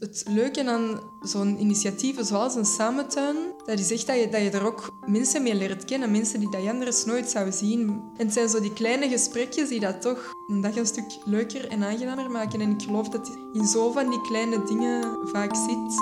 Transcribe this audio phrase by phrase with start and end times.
[0.00, 4.50] Het leuke aan zo'n initiatieven zoals een samentuin, dat is echt dat je, dat je
[4.50, 6.10] er ook mensen mee leert kennen.
[6.10, 7.88] Mensen die dat je anders nooit zou zien.
[8.16, 11.68] En het zijn zo die kleine gesprekjes die dat toch een dag een stuk leuker
[11.68, 12.60] en aangenamer maken.
[12.60, 16.00] En ik geloof dat het in zo van die kleine dingen vaak zit.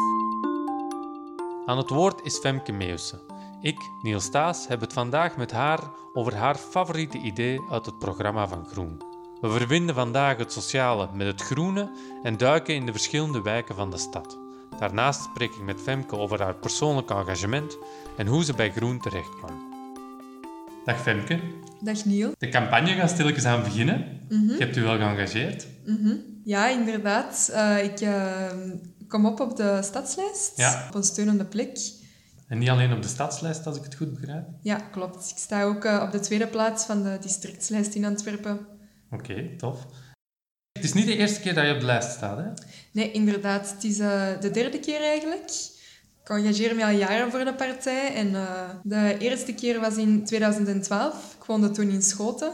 [1.67, 3.21] Aan het woord is Femke Meeuwse.
[3.61, 8.49] Ik, Niels Taas, heb het vandaag met haar over haar favoriete idee uit het programma
[8.49, 9.08] van Groen.
[9.41, 11.91] We verbinden vandaag het sociale met het groene
[12.23, 14.38] en duiken in de verschillende wijken van de stad.
[14.79, 17.77] Daarnaast spreek ik met Femke over haar persoonlijk engagement
[18.16, 19.66] en hoe ze bij Groen terechtkwam.
[20.84, 21.41] Dag Femke.
[21.80, 22.32] Dag Niel.
[22.38, 24.20] De campagne gaat stilletjes aan beginnen.
[24.29, 25.66] Je hebt u wel geëngageerd.
[26.45, 27.51] Ja, inderdaad.
[27.52, 28.46] Eh, ik eh,
[29.09, 30.84] kom op op de stadslijst, Ja.
[30.88, 31.79] op een steunende plek.
[32.48, 34.45] En niet alleen op de stadslijst, als ik het goed begrijp.
[34.62, 35.30] Ja, klopt.
[35.30, 38.66] Ik sta ook eh, op de tweede plaats van de districtslijst in Antwerpen.
[39.11, 39.87] Oké, tof.
[40.73, 42.45] Het is niet de eerste keer dat je op de lijst staat, hè?
[42.93, 43.71] Nee, inderdaad.
[43.71, 45.51] Het is eh, de derde keer eigenlijk.
[46.23, 48.15] Ik engageer me al jaren voor de partij.
[48.15, 51.37] En eh, de eerste keer was in 2012.
[51.38, 52.52] Ik woonde toen in Schoten.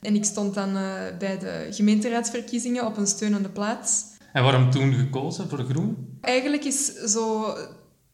[0.00, 0.82] En ik stond dan eh,
[1.18, 4.04] bij de gemeenteraadsverkiezingen op een steunende plaats.
[4.32, 6.18] En waarom toen gekozen voor Groen?
[6.20, 7.54] Eigenlijk is zo...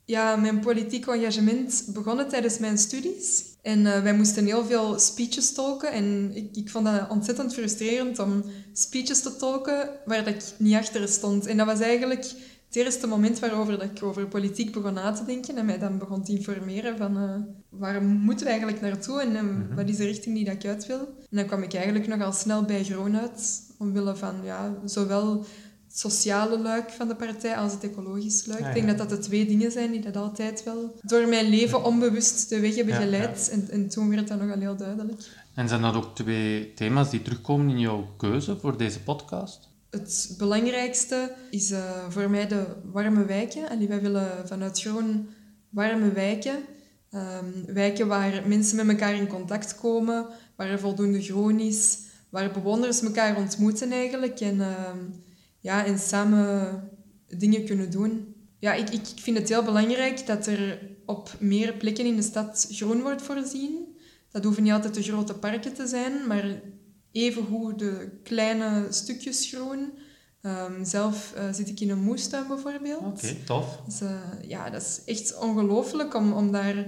[0.09, 3.45] Ja, mijn politiek engagement begonnen tijdens mijn studies.
[3.63, 5.93] En eh, wij moesten heel veel speeches tolken.
[5.93, 10.75] En ik, ik vond dat ontzettend frustrerend om speeches te tolken waar dat ik niet
[10.75, 11.47] achter stond.
[11.47, 12.25] En dat was eigenlijk
[12.67, 15.57] het eerste moment waarover dat ik over politiek begon na te denken.
[15.57, 17.35] En mij dan begon te informeren van eh,
[17.69, 20.87] waar moeten we eigenlijk naartoe en eh, wat is de richting die dat ik uit
[20.87, 21.01] wil.
[21.31, 23.63] En dan kwam ik eigenlijk nogal snel bij Groen uit.
[23.79, 25.45] Omwille van ja, zowel
[25.93, 28.61] sociale luik van de partij als het ecologisch luik.
[28.63, 31.49] Ah, Ik denk dat dat de twee dingen zijn die dat altijd wel door mijn
[31.49, 33.49] leven onbewust de weg hebben Ja, geleid.
[33.53, 35.23] En, en toen werd dat nogal heel duidelijk.
[35.55, 39.69] En zijn dat ook twee thema's die terugkomen in jouw keuze voor deze podcast?
[39.91, 43.69] Het belangrijkste is eh, voor mij de warme wijken.
[43.69, 45.29] Allee, wij willen vanuit Groen
[45.69, 46.57] warme wijken.
[47.11, 51.99] Ehm, wijken waar mensen met elkaar in contact komen, waar er voldoende groen is,
[52.29, 54.97] waar bewoners elkaar ontmoeten eigenlijk en, ehm,
[55.61, 56.83] ja, en samen
[57.37, 58.35] dingen kunnen doen.
[58.59, 62.23] Ja, ik, ik ik vind het heel belangrijk dat er op meer plekken in de
[62.23, 63.97] stad groen wordt voorzien.
[64.31, 66.61] Dat hoeven niet altijd de grote parken te zijn, maar
[67.13, 69.93] evengoed de kleine stukjes groen.
[70.43, 73.01] Ehm, zelf eh, zit ik in een moestuin bijvoorbeeld.
[73.01, 73.81] Oké, tof.
[73.87, 76.87] Dus, eh, ja, dat is echt ongelooflijk om, om daar...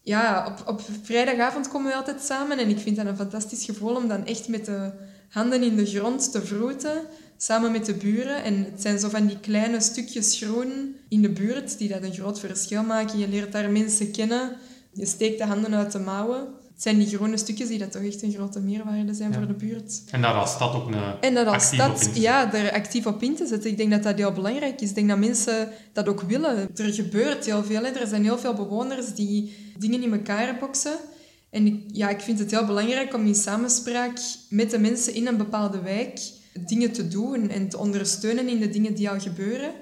[0.00, 3.96] Ja, op, op vrijdagavond komen we altijd samen en ik vind dat een fantastisch gevoel
[3.96, 4.92] om dan echt met de
[5.28, 7.06] handen in de grond te vroeten,
[7.42, 8.44] samen met de buren.
[8.44, 12.14] En het zijn zo van die kleine stukjes groen in de buurt die dat een
[12.14, 13.18] groot verschil maken.
[13.18, 14.56] Je leert daar mensen kennen,
[14.92, 16.38] je steekt de handen uit de mouwen.
[16.72, 19.38] Het zijn die groene stukjes die dat toch echt een grote meerwaarde zijn Ja.
[19.38, 20.02] voor de buurt.
[20.10, 23.36] En daar als stad ook een En dat als stad ja, er actief op in
[23.36, 23.70] te zetten.
[23.70, 24.88] Ik denk dat dat heel belangrijk is.
[24.88, 26.68] Ik denk dat mensen dat ook willen.
[26.74, 27.82] Er gebeurt heel veel.
[27.82, 27.90] Hè.
[27.90, 30.96] Er zijn heel veel bewoners die dingen in elkaar boksen.
[31.50, 35.26] En ik, ja, ik vind het heel belangrijk om in samenspraak met de mensen in
[35.26, 36.20] een bepaalde wijk
[36.66, 39.72] dingen te doen en te ondersteunen in de dingen die al gebeuren.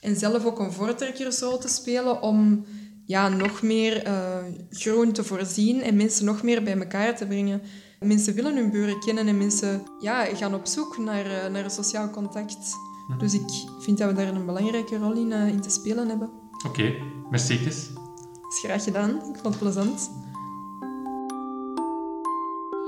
[0.00, 2.64] En zelf ook een voortrekkersrol te spelen om
[3.04, 4.38] ja, nog meer eh,
[4.70, 7.60] groen te voorzien en mensen nog meer bij elkaar te brengen.
[8.00, 11.70] Mensen willen hun buren kennen en mensen ja, gaan op zoek naar, eh, naar een
[11.70, 12.76] sociaal contact.
[13.18, 16.30] Dus ik vind dat we daar een belangrijke rol in, eh, in te spelen hebben.
[16.66, 16.94] Oké,
[17.30, 17.58] merci.
[17.58, 17.88] Dat is
[18.62, 19.10] graag gedaan.
[19.10, 20.10] Ik vond het plezant.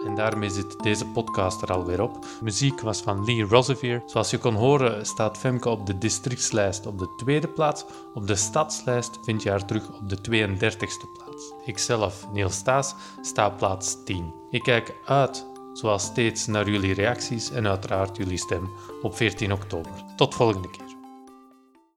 [0.04, 2.26] En daarmee zit deze podcast er alweer op.
[2.42, 4.02] Muziek was van Lee Rosevier.
[4.06, 7.84] Zoals je kon horen staat Femke op de districtslijst op de tweede plaats.
[8.14, 11.52] Op de stadslijst vind je haar terug op de 32e plaats.
[11.64, 14.34] Ikzelf, Niels Staes, sta op plaats 10.
[14.50, 18.70] Ik kijk uit, zoals steeds, naar jullie reacties en uiteraard jullie stem
[19.02, 20.04] op 14 oktober.
[20.16, 20.89] Tot volgende keer.